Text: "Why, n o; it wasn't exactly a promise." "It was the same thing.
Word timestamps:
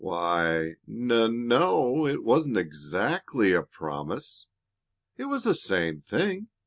"Why, 0.03 0.77
n 0.87 1.51
o; 1.51 2.07
it 2.07 2.23
wasn't 2.23 2.57
exactly 2.57 3.53
a 3.53 3.61
promise." 3.61 4.47
"It 5.15 5.25
was 5.25 5.43
the 5.43 5.53
same 5.53 6.01
thing. 6.01 6.47